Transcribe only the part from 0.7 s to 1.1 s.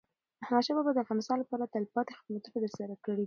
بابا د